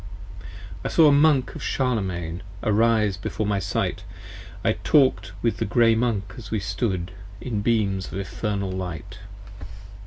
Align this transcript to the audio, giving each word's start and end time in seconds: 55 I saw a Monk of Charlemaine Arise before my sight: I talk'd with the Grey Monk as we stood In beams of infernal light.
55 0.39 0.51
I 0.83 0.87
saw 0.87 1.07
a 1.07 1.11
Monk 1.11 1.53
of 1.53 1.61
Charlemaine 1.61 2.41
Arise 2.63 3.17
before 3.17 3.45
my 3.45 3.59
sight: 3.59 4.03
I 4.63 4.73
talk'd 4.83 5.29
with 5.43 5.57
the 5.57 5.65
Grey 5.65 5.93
Monk 5.93 6.33
as 6.39 6.49
we 6.49 6.59
stood 6.59 7.11
In 7.39 7.61
beams 7.61 8.07
of 8.11 8.17
infernal 8.17 8.71
light. 8.71 9.19